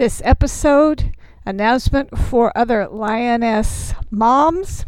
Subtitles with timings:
[0.00, 1.14] This episode
[1.44, 4.86] announcement for other lioness moms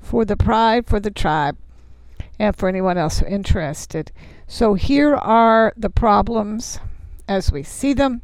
[0.00, 1.58] for the pride for the tribe
[2.38, 4.12] and for anyone else interested.
[4.46, 6.78] So here are the problems
[7.26, 8.22] as we see them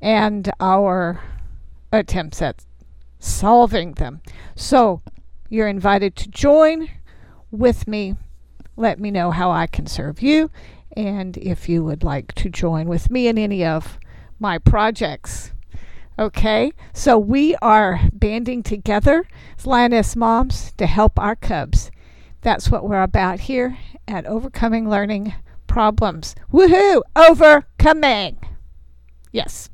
[0.00, 1.20] and our
[1.90, 2.64] attempts at
[3.18, 4.20] solving them.
[4.54, 5.02] So
[5.48, 6.88] you're invited to join
[7.50, 8.14] with me.
[8.76, 10.52] Let me know how I can serve you
[10.96, 13.98] and if you would like to join with me in any of
[14.40, 15.52] my projects.
[16.18, 21.90] Okay, so we are banding together as Lioness Moms to help our cubs.
[22.42, 23.78] That's what we're about here
[24.08, 25.34] at Overcoming Learning
[25.66, 26.34] Problems.
[26.52, 27.02] Woohoo!
[27.14, 28.38] Overcoming!
[29.32, 29.69] Yes.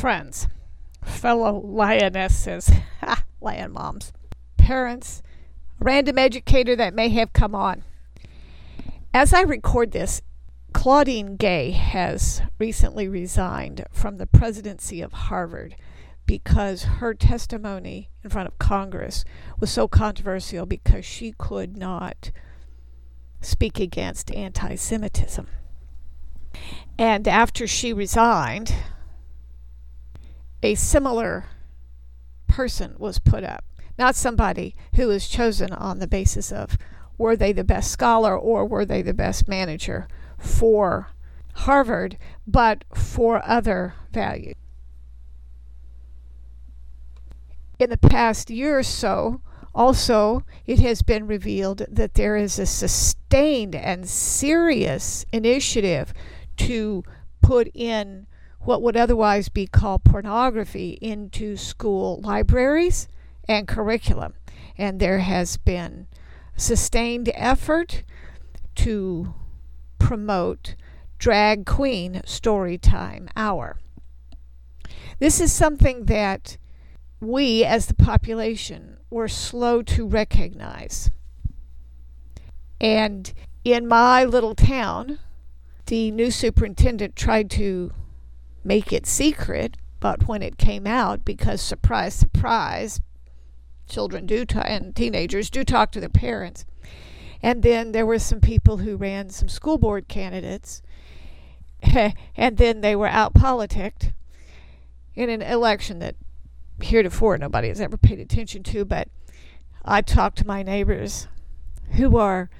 [0.00, 0.48] Friends,
[1.04, 2.70] fellow lionesses,
[3.42, 4.14] lion moms,
[4.56, 5.22] parents,
[5.78, 7.84] random educator that may have come on.
[9.12, 10.22] As I record this,
[10.72, 15.76] Claudine Gay has recently resigned from the presidency of Harvard
[16.24, 19.22] because her testimony in front of Congress
[19.58, 22.30] was so controversial because she could not
[23.42, 25.46] speak against anti Semitism.
[26.98, 28.72] And after she resigned,
[30.62, 31.46] a similar
[32.48, 33.64] person was put up,
[33.98, 36.76] not somebody who was chosen on the basis of
[37.16, 40.08] were they the best scholar or were they the best manager
[40.38, 41.08] for
[41.54, 44.54] Harvard, but for other values.
[47.78, 49.40] In the past year or so,
[49.74, 56.12] also, it has been revealed that there is a sustained and serious initiative
[56.56, 57.04] to
[57.40, 58.26] put in
[58.62, 63.08] what would otherwise be called pornography into school libraries
[63.48, 64.34] and curriculum.
[64.76, 66.06] And there has been
[66.56, 68.02] sustained effort
[68.76, 69.34] to
[69.98, 70.74] promote
[71.18, 73.78] Drag Queen Storytime Hour.
[75.18, 76.56] This is something that
[77.20, 81.10] we, as the population, were slow to recognize.
[82.80, 83.32] And
[83.64, 85.18] in my little town,
[85.86, 87.92] the new superintendent tried to
[88.64, 93.00] make it secret, but when it came out, because surprise, surprise,
[93.88, 96.64] children do ta- and teenagers do talk to their parents.
[97.42, 100.82] And then there were some people who ran some school board candidates,
[102.36, 104.12] and then they were out politicked
[105.14, 106.16] in an election that
[106.82, 108.84] heretofore nobody has ever paid attention to.
[108.84, 109.08] But
[109.84, 111.28] I talked to my neighbors
[111.92, 112.50] who are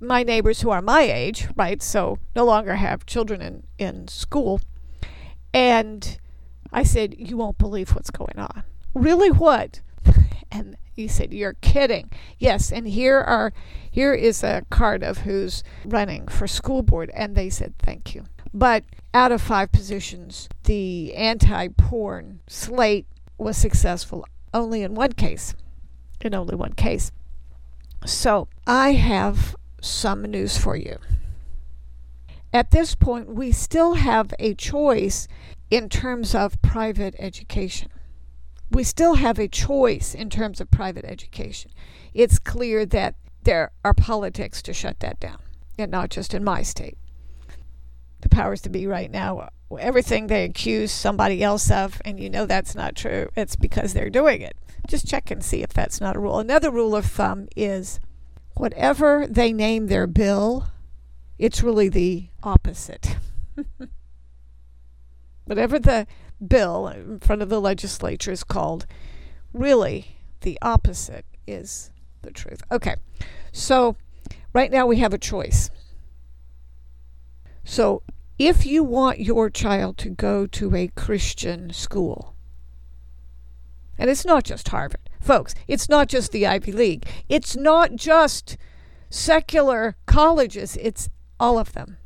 [0.00, 1.82] my neighbors who are my age, right?
[1.82, 4.60] So no longer have children in, in school.
[5.52, 6.18] And
[6.72, 8.64] I said, You won't believe what's going on.
[8.94, 9.80] Really what?
[10.52, 12.10] and he said, You're kidding.
[12.38, 13.52] Yes, and here are
[13.90, 18.24] here is a card of who's running for school board, and they said thank you.
[18.52, 18.84] But
[19.14, 23.06] out of five positions, the anti porn slate
[23.38, 25.54] was successful only in one case.
[26.20, 27.10] In only one case.
[28.04, 30.98] So I have some news for you.
[32.52, 35.28] At this point, we still have a choice
[35.70, 37.88] in terms of private education.
[38.70, 41.70] We still have a choice in terms of private education.
[42.12, 45.38] It's clear that there are politics to shut that down,
[45.78, 46.98] and not just in my state.
[48.20, 52.46] The powers to be right now, everything they accuse somebody else of, and you know
[52.46, 54.56] that's not true, it's because they're doing it.
[54.88, 56.40] Just check and see if that's not a rule.
[56.40, 58.00] Another rule of thumb is
[58.56, 60.66] whatever they name their bill,
[61.38, 63.16] it's really the opposite.
[65.50, 66.06] whatever the
[66.46, 68.86] bill in front of the legislature is called,
[69.52, 71.90] really the opposite is
[72.22, 72.62] the truth.
[72.70, 72.94] Okay,
[73.50, 73.96] so
[74.52, 75.68] right now we have a choice.
[77.64, 78.04] So
[78.38, 82.36] if you want your child to go to a Christian school,
[83.98, 88.56] and it's not just Harvard, folks, it's not just the Ivy League, it's not just
[89.10, 91.08] secular colleges, it's
[91.40, 91.96] all of them,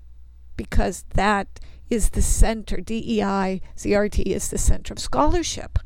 [0.56, 1.60] because that
[1.90, 2.78] is the center.
[2.78, 5.78] DEI, CRT is the center of scholarship.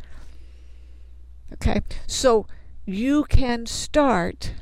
[1.52, 2.46] Okay, so
[2.84, 4.54] you can start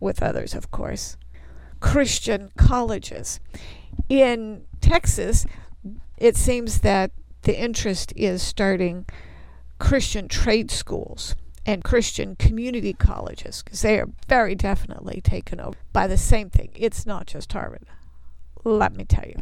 [0.00, 1.16] with others, of course,
[1.80, 3.40] Christian colleges.
[4.08, 5.46] In Texas,
[6.16, 7.10] it seems that
[7.42, 9.06] the interest is starting
[9.78, 11.34] Christian trade schools
[11.64, 16.70] and Christian community colleges because they are very definitely taken over by the same thing.
[16.74, 17.84] It's not just Harvard,
[18.76, 19.40] let me tell you.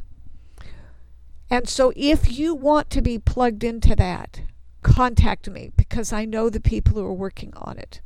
[1.48, 4.40] And so, if you want to be plugged into that,
[4.82, 8.00] contact me because I know the people who are working on it,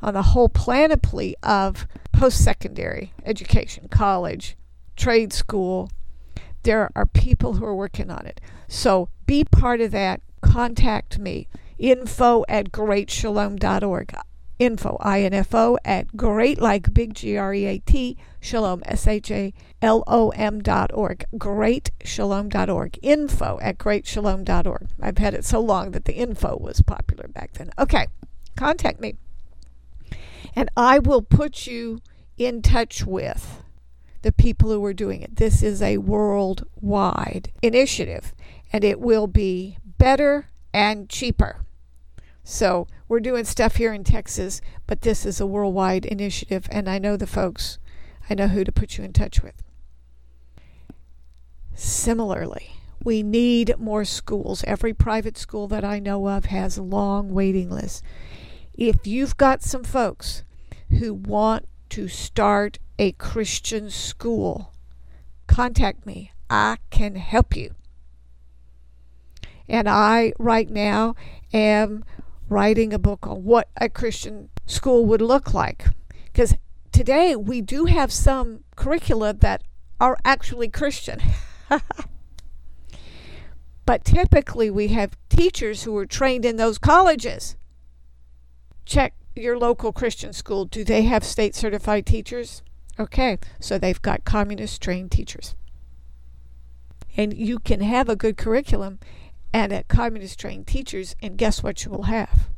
[0.00, 4.56] on the whole panoply of post secondary education, college,
[4.94, 5.90] trade school.
[6.62, 8.40] There are people who are working on it.
[8.68, 10.20] So, be part of that.
[10.40, 11.48] Contact me
[11.78, 14.14] info at greatshalom.org.
[14.58, 21.24] Info, I-N-F-O, at great, like big G-R-E-A-T, shalom, S-H-A-L-O-M dot org.
[21.34, 22.98] Greatshalom.org.
[23.02, 24.88] Info at greatshalom.org.
[25.00, 27.70] I've had it so long that the info was popular back then.
[27.78, 28.06] Okay,
[28.56, 29.16] contact me.
[30.54, 32.00] And I will put you
[32.38, 33.62] in touch with
[34.22, 35.36] the people who are doing it.
[35.36, 38.32] This is a worldwide initiative,
[38.72, 41.60] and it will be better and cheaper.
[42.42, 46.98] So we're doing stuff here in Texas, but this is a worldwide initiative, and I
[46.98, 47.78] know the folks.
[48.28, 49.62] I know who to put you in touch with.
[51.74, 52.70] Similarly,
[53.04, 54.64] we need more schools.
[54.66, 58.02] Every private school that I know of has long waiting lists.
[58.74, 60.42] If you've got some folks
[60.90, 64.72] who want to start a Christian school,
[65.46, 66.32] contact me.
[66.50, 67.74] I can help you.
[69.68, 71.14] And I, right now,
[71.52, 72.04] am
[72.48, 75.86] writing a book on what a Christian school would look like.
[76.24, 76.54] Because
[76.92, 79.62] today we do have some curricula that
[80.00, 81.20] are actually Christian.
[83.86, 87.56] but typically we have teachers who are trained in those colleges.
[88.84, 90.64] Check your local Christian school.
[90.64, 92.62] Do they have state certified teachers?
[92.98, 95.54] Okay, so they've got communist trained teachers.
[97.16, 98.98] And you can have a good curriculum
[99.52, 102.48] and at communist trained teachers, and guess what you will have?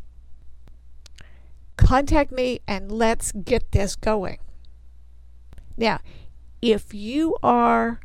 [1.77, 4.39] Contact me and let's get this going.
[5.77, 6.01] Now,
[6.61, 8.01] if you are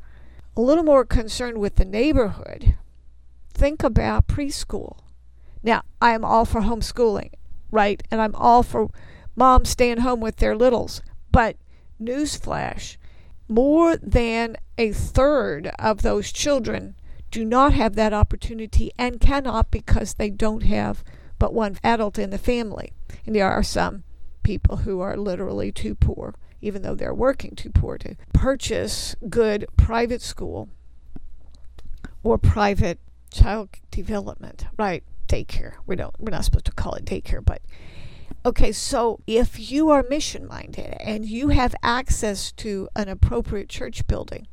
[0.56, 2.76] a little more concerned with the neighborhood,
[3.54, 5.00] think about preschool.
[5.64, 7.32] Now, I am all for homeschooling,
[7.72, 8.04] right?
[8.12, 8.90] And I'm all for
[9.36, 11.02] moms staying home with their littles.
[11.32, 11.58] But,
[12.02, 12.98] newsflash,
[13.48, 16.96] more than a third of those children
[17.34, 21.04] do not have that opportunity and cannot because they don't have
[21.40, 22.94] but one adult in the family.
[23.26, 24.04] And there are some
[24.44, 29.66] people who are literally too poor, even though they're working too poor to purchase good
[29.78, 30.70] private school
[32.22, 33.00] or private
[33.32, 35.04] child development, right?
[35.28, 35.74] Daycare.
[35.88, 37.64] We don't we're not supposed to call it daycare, but
[38.46, 44.06] okay, so if you are mission minded and you have access to an appropriate church
[44.06, 44.46] building,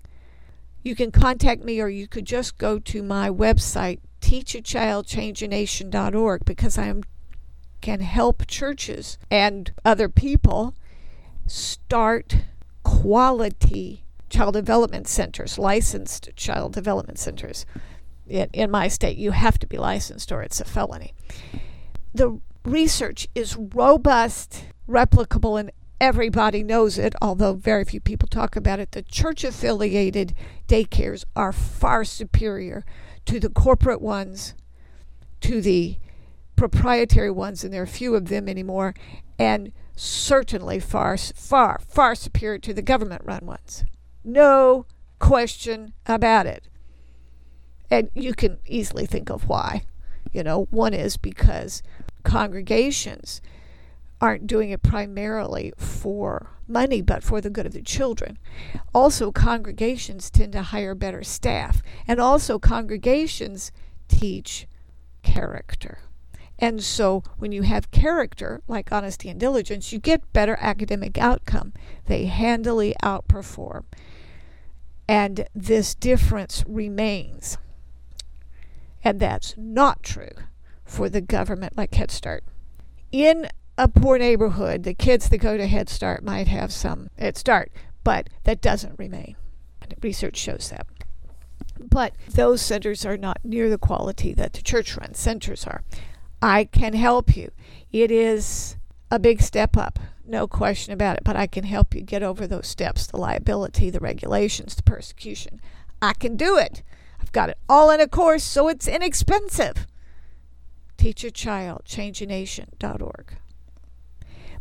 [0.83, 6.95] you can contact me or you could just go to my website teachachildchangeanation.org because I
[7.81, 10.75] can help churches and other people
[11.47, 12.37] start
[12.83, 17.67] quality child development centers, licensed child development centers.
[18.29, 21.15] In my state, you have to be licensed or it's a felony.
[22.15, 28.81] The research is robust, replicable, and everybody knows it, although very few people talk about
[28.81, 28.93] it.
[28.93, 30.35] The church affiliated
[30.67, 32.85] daycares are far superior
[33.27, 34.55] to the corporate ones,
[35.43, 35.99] to the
[36.57, 38.95] proprietary ones, and there are few of them anymore,
[39.39, 43.85] and certainly far, far, far superior to the government run ones.
[44.25, 44.87] No
[45.19, 46.69] question about it.
[47.91, 49.83] And you can easily think of why.
[50.33, 51.83] You know, one is because
[52.23, 53.41] congregations
[54.21, 58.39] aren't doing it primarily for money, but for the good of the children.
[58.95, 63.73] Also, congregations tend to hire better staff, and also, congregations
[64.09, 64.67] teach
[65.23, 65.99] character.
[66.59, 71.73] And so, when you have character, like honesty and diligence, you get better academic outcome.
[72.07, 73.85] They handily outperform.
[75.09, 77.57] And this difference remains.
[79.03, 80.33] And that's not true
[80.85, 82.45] for the government like Head Start.
[83.11, 83.49] In
[83.81, 87.73] a poor neighborhood, the kids that go to Head Start might have some Head Start,
[88.05, 89.37] but that doesn't remain.
[90.03, 90.87] Research shows that.
[91.79, 95.83] But those centers are not near the quality that the church run centers are.
[96.43, 97.53] I can help you.
[97.91, 98.77] It is
[99.11, 102.47] a big step up, no question about it, but I can help you get over
[102.47, 105.59] those steps the liability, the regulations, the persecution.
[106.03, 106.83] I can do it.
[107.19, 109.87] I've got it all in a course, so it's inexpensive.
[110.99, 113.37] Teach a child, changeanation.org.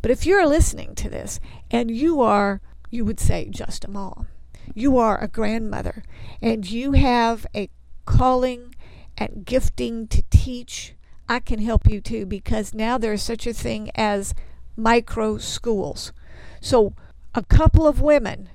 [0.01, 1.39] But if you're listening to this
[1.69, 4.27] and you are, you would say, just a mom,
[4.73, 6.03] you are a grandmother,
[6.41, 7.69] and you have a
[8.05, 8.75] calling
[9.17, 10.95] and gifting to teach,
[11.27, 14.33] I can help you too because now there's such a thing as
[14.75, 16.13] micro schools.
[16.61, 16.93] So
[17.35, 18.49] a couple of women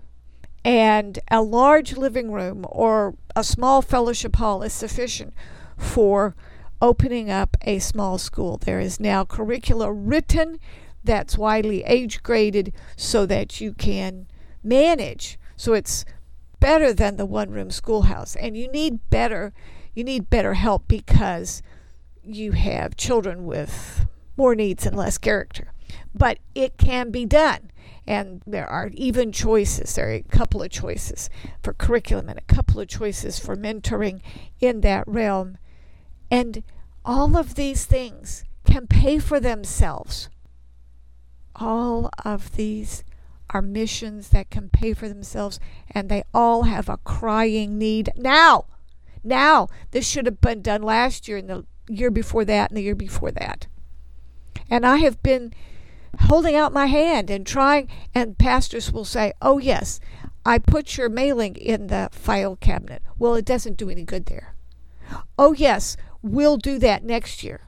[0.65, 5.35] and a large living room or a small fellowship hall is sufficient
[5.77, 6.35] for
[6.81, 8.57] opening up a small school.
[8.57, 10.59] There is now curricula written
[11.04, 14.26] that's widely age graded so that you can
[14.62, 15.38] manage.
[15.56, 16.04] So it's
[16.61, 18.34] better than the one room schoolhouse.
[18.37, 19.52] And you need better
[19.94, 21.62] you need better help because
[22.23, 24.06] you have children with
[24.37, 25.73] more needs and less character.
[26.14, 27.70] But it can be done.
[28.06, 29.94] And there are even choices.
[29.94, 31.30] There are a couple of choices
[31.62, 34.20] for curriculum and a couple of choices for mentoring
[34.61, 35.58] in that realm.
[36.30, 36.64] And
[37.04, 40.28] all of these things can pay for themselves.
[41.56, 43.04] All of these
[43.50, 48.66] are missions that can pay for themselves, and they all have a crying need now.
[49.23, 52.82] Now, this should have been done last year and the year before that and the
[52.82, 53.66] year before that.
[54.68, 55.52] And I have been
[56.23, 60.00] holding out my hand and trying, and pastors will say, Oh, yes,
[60.44, 63.02] I put your mailing in the file cabinet.
[63.18, 64.54] Well, it doesn't do any good there.
[65.38, 67.62] Oh, yes, we'll do that next year.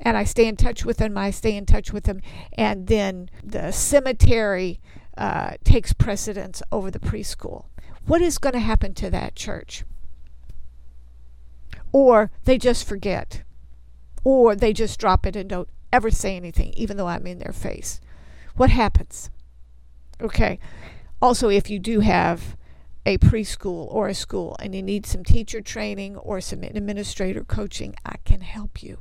[0.00, 2.20] And I stay in touch with them, I stay in touch with them,
[2.52, 4.80] and then the cemetery
[5.16, 7.66] uh, takes precedence over the preschool.
[8.06, 9.84] What is going to happen to that church?
[11.92, 13.42] Or they just forget,
[14.22, 17.52] or they just drop it and don't ever say anything, even though I'm in their
[17.54, 18.00] face.
[18.56, 19.30] What happens?
[20.20, 20.58] Okay.
[21.20, 22.56] Also, if you do have
[23.06, 27.94] a preschool or a school and you need some teacher training or some administrator coaching,
[28.04, 28.98] I can help you.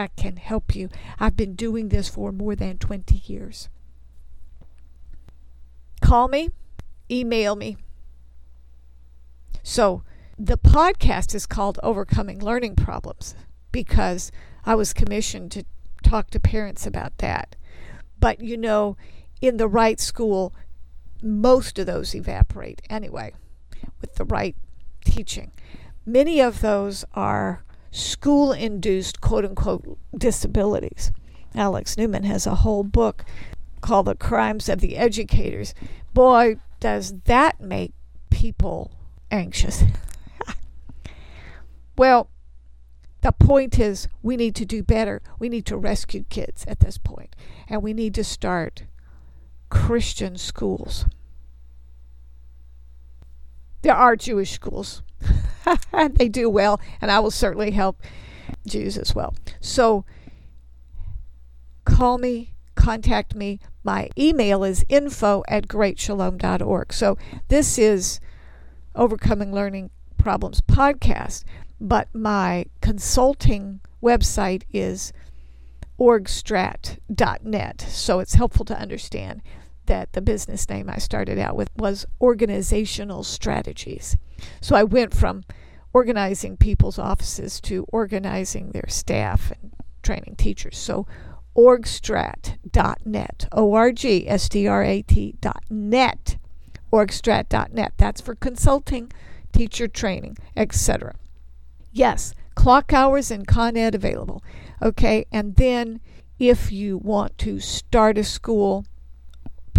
[0.00, 0.88] I can help you.
[1.18, 3.68] I've been doing this for more than 20 years.
[6.00, 6.48] Call me,
[7.10, 7.76] email me.
[9.62, 10.02] So,
[10.38, 13.34] the podcast is called Overcoming Learning Problems
[13.72, 14.32] because
[14.64, 15.64] I was commissioned to
[16.02, 17.54] talk to parents about that.
[18.18, 18.96] But you know,
[19.42, 20.54] in the right school,
[21.22, 23.34] most of those evaporate anyway
[24.00, 24.56] with the right
[25.04, 25.52] teaching.
[26.06, 31.12] Many of those are school induced quote unquote disabilities.
[31.54, 33.24] Alex Newman has a whole book
[33.80, 35.74] called The Crimes of the Educators.
[36.14, 37.92] Boy, does that make
[38.30, 38.90] people
[39.30, 39.84] anxious.
[41.98, 42.30] well,
[43.20, 45.20] the point is, we need to do better.
[45.38, 47.36] We need to rescue kids at this point,
[47.68, 48.84] and we need to start
[49.68, 51.04] Christian schools.
[53.82, 55.02] There are Jewish schools,
[56.14, 58.02] they do well, and I will certainly help
[58.66, 59.34] Jews as well.
[59.60, 60.04] So,
[61.84, 63.60] call me, contact me.
[63.82, 66.92] My email is info at greatshalom.org.
[66.92, 68.20] So, this is
[68.94, 71.44] Overcoming Learning Problems podcast
[71.80, 75.12] but my consulting website is
[75.98, 77.80] orgstrat.net.
[77.88, 79.42] So it's helpful to understand
[79.90, 84.16] that the business name I started out with was Organizational Strategies.
[84.60, 85.42] So I went from
[85.92, 89.72] organizing people's offices to organizing their staff and
[90.04, 90.78] training teachers.
[90.78, 91.08] So
[91.56, 96.38] orgstrat.net, O R G S T R A T.net,
[96.92, 97.92] orgstrat.net.
[97.96, 99.12] That's for consulting,
[99.52, 101.16] teacher training, etc.
[101.90, 104.40] Yes, clock hours and Con Ed available.
[104.80, 106.00] Okay, and then
[106.38, 108.84] if you want to start a school,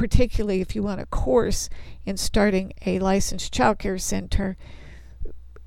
[0.01, 1.70] particularly if you want a course
[2.08, 4.58] in starting a licensed childcare center,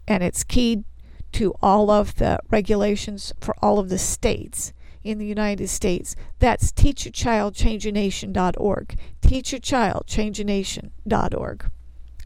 [0.09, 0.83] and it's keyed
[1.31, 4.73] to all of the regulations for all of the states
[5.05, 6.17] in the United States.
[6.41, 8.99] That's teachachildchangeanation.org.
[9.23, 11.71] Teachachildchangeanation.org.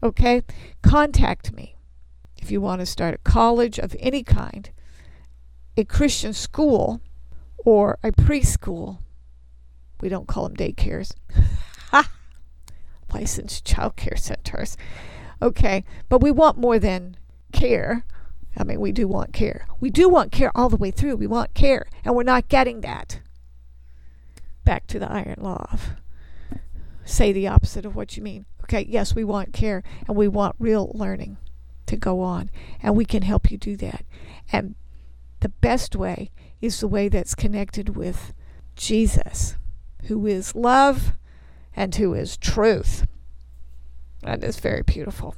[0.01, 0.41] Okay?
[0.81, 1.75] Contact me
[2.41, 4.71] if you want to start a college of any kind,
[5.77, 7.01] a Christian school,
[7.59, 8.97] or a preschool.
[10.01, 11.13] We don't call them daycares.
[13.13, 14.77] Licensed child care centers.
[15.41, 17.17] Okay, but we want more than
[17.51, 18.05] care.
[18.57, 19.67] I mean, we do want care.
[19.79, 21.15] We do want care all the way through.
[21.15, 23.21] We want care, and we're not getting that.
[24.65, 25.91] Back to the iron law of
[27.05, 28.45] say the opposite of what you mean.
[28.63, 31.37] Okay, yes, we want care, and we want real learning
[31.87, 32.51] to go on.
[32.81, 34.05] And we can help you do that.
[34.51, 34.75] And
[35.39, 38.33] the best way is the way that's connected with
[38.75, 39.55] Jesus,
[40.03, 41.13] who is love
[41.79, 43.07] and who is truth.
[44.21, 45.35] That is very beautiful.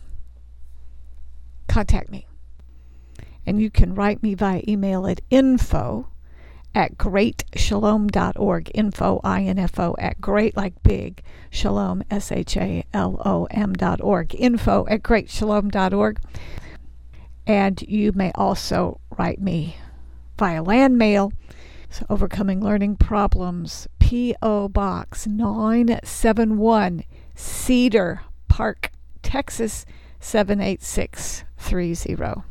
[1.67, 2.25] Contact me.
[3.45, 6.07] And you can write me via email at info
[6.73, 8.71] at greatshalom.org.
[8.73, 11.21] Info, I-N-F-O, at great, like big,
[11.51, 14.33] shalom, S-H-A-L-O-M dot org.
[14.33, 16.19] Info at greatshalom.org.
[17.45, 19.75] And you may also write me
[20.39, 21.33] via land mail.
[21.91, 24.69] So Overcoming Learning Problems, P.O.
[24.69, 27.03] Box 971,
[27.35, 29.85] Cedar Park, Texas
[30.21, 32.43] 78630.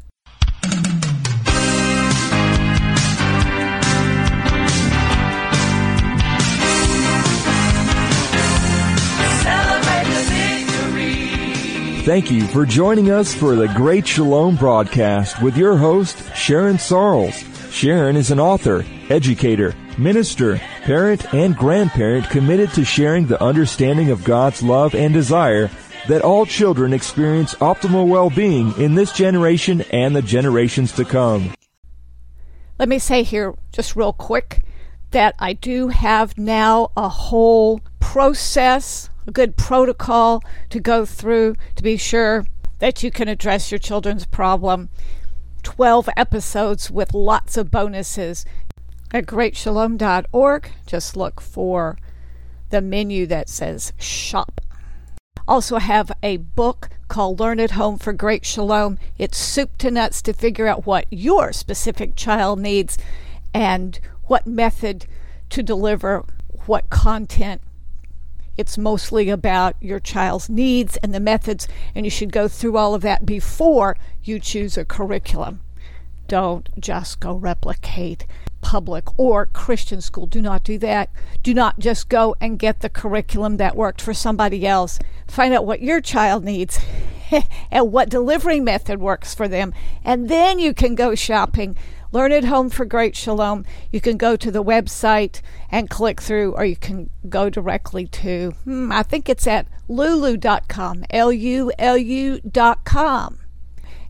[9.40, 12.02] Celebrate the victory.
[12.02, 17.49] Thank you for joining us for the Great Shalom broadcast with your host, Sharon Sarles.
[17.70, 24.24] Sharon is an author, educator, minister, parent, and grandparent committed to sharing the understanding of
[24.24, 25.70] God's love and desire
[26.08, 31.54] that all children experience optimal well-being in this generation and the generations to come.
[32.78, 34.62] Let me say here, just real quick,
[35.12, 41.82] that I do have now a whole process, a good protocol to go through to
[41.82, 42.46] be sure
[42.80, 44.88] that you can address your children's problem.
[45.70, 48.44] 12 episodes with lots of bonuses
[49.12, 50.70] at greatshalom.org.
[50.84, 51.96] Just look for
[52.70, 54.60] the menu that says shop.
[55.46, 58.98] Also have a book called Learn at Home for Great Shalom.
[59.16, 62.98] It's soup to nuts to figure out what your specific child needs
[63.54, 65.06] and what method
[65.50, 66.24] to deliver
[66.66, 67.62] what content.
[68.60, 72.94] It's mostly about your child's needs and the methods, and you should go through all
[72.94, 75.62] of that before you choose a curriculum.
[76.28, 78.26] Don't just go replicate
[78.60, 80.26] public or Christian school.
[80.26, 81.10] Do not do that.
[81.42, 84.98] Do not just go and get the curriculum that worked for somebody else.
[85.26, 86.78] Find out what your child needs
[87.70, 89.72] and what delivery method works for them.
[90.04, 91.76] And then you can go shopping.
[92.12, 93.64] Learn at home for Great Shalom.
[93.92, 95.40] You can go to the website
[95.70, 101.04] and click through, or you can go directly to, hmm, I think it's at lulu.com,
[101.10, 103.38] L U L U.com.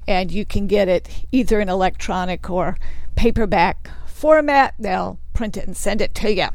[0.08, 2.78] And you can get it either in electronic or
[3.16, 4.74] paperback format.
[4.78, 6.48] They'll print it and send it to you.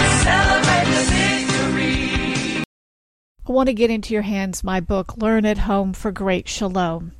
[0.00, 2.64] Celebrate the victory.
[3.46, 7.12] I want to get into your hands my book, Learn at Home for Great Shalom.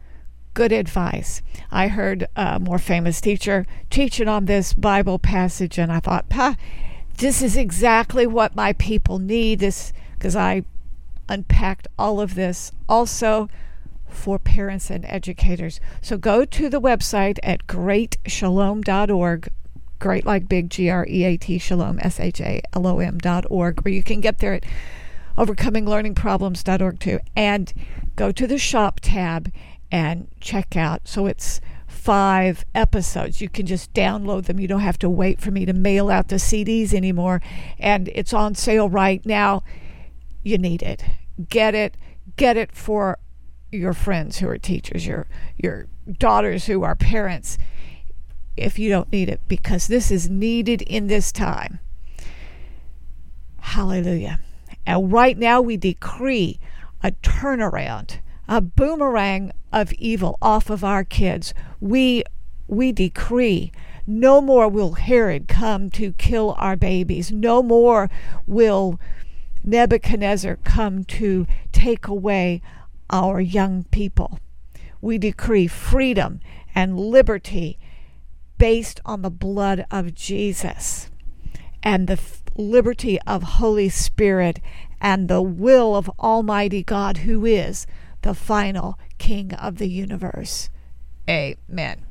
[0.55, 1.43] good advice.
[1.71, 6.57] I heard a more famous teacher teaching on this Bible passage, and I thought, "Pa,
[7.19, 10.65] this is exactly what my people need." This because I
[11.29, 12.73] unpacked all of this.
[12.89, 13.49] Also
[14.11, 15.81] for parents and educators.
[16.01, 19.49] So go to the website at greatshalom.org,
[19.99, 23.19] great like big G R E A T shalom, S H A L O M
[23.19, 24.65] dot org, or you can get there at
[25.37, 27.21] overcominglearningproblems.org too.
[27.37, 27.73] And
[28.17, 29.51] go to the shop tab
[29.91, 31.09] and check out.
[31.09, 33.41] So it's five episodes.
[33.41, 34.61] You can just download them.
[34.61, 37.43] You don't have to wait for me to mail out the CDs anymore.
[37.79, 39.63] And it's on sale right now.
[40.43, 41.05] You need it.
[41.49, 41.97] Get it.
[42.37, 43.19] Get it for
[43.73, 45.87] your friends who are teachers, your your
[46.19, 47.59] daughters who are parents,
[48.57, 51.79] if you don't need it, because this is needed in this time.
[53.61, 54.41] Hallelujah.
[54.87, 56.59] And right now we decree
[57.03, 61.55] a turnaround, a boomerang of evil off of our kids.
[61.81, 62.25] We
[62.67, 63.73] we decree
[64.07, 67.31] no more will Herod come to kill our babies.
[67.31, 68.11] No more
[68.47, 68.99] will
[69.63, 72.63] Nebuchadnezzar come to take away
[73.11, 74.39] our young people.
[75.01, 76.41] We decree freedom
[76.75, 77.79] and liberty
[78.59, 81.11] based on the blood of Jesus
[81.83, 82.21] and the
[82.57, 84.61] liberty of Holy Spirit
[85.01, 87.87] and the will of Almighty God, who is
[88.23, 90.69] the final King of the universe.
[91.29, 92.05] Amen.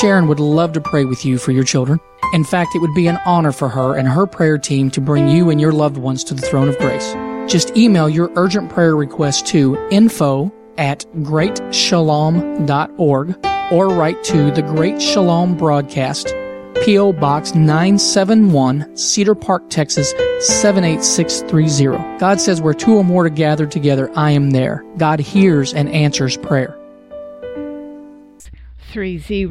[0.00, 2.00] Sharon would love to pray with you for your children.
[2.32, 5.28] In fact, it would be an honor for her and her prayer team to bring
[5.28, 7.14] you and your loved ones to the throne of grace.
[7.46, 15.00] Just email your urgent prayer request to info at greatshalom.org or write to the Great
[15.00, 16.34] Shalom Broadcast,
[16.84, 17.12] P.O.
[17.12, 22.18] Box 971, Cedar Park, Texas 78630.
[22.18, 24.84] God says, Where two or more are gathered together, I am there.
[24.98, 26.76] God hears and answers prayer.
[28.92, 29.46] 30.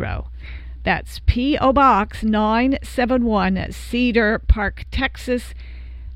[0.83, 1.71] That's P.O.
[1.73, 5.53] Box 971, Cedar Park, Texas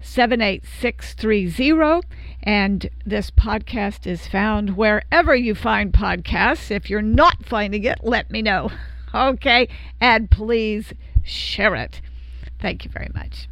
[0.01, 2.07] 78630.
[2.41, 6.71] And this podcast is found wherever you find podcasts.
[6.71, 8.71] If you're not finding it, let me know.
[9.11, 9.67] Okay.
[9.99, 11.99] And please share it.
[12.59, 13.49] Thank you very much.